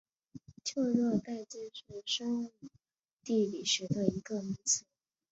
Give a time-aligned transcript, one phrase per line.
[0.63, 2.51] 旧热带界是生物
[3.23, 4.83] 地理学的一个名词。